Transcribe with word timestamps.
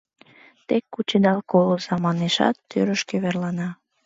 Тек 0.67 0.83
кучедал 0.93 1.39
колыза,— 1.51 1.95
манешат, 2.05 2.55
тӱрышкӧ 2.69 3.15
верлана. 3.23 3.69